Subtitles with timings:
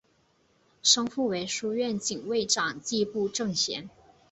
[0.81, 3.87] 生父为书院警卫长迹部正贤。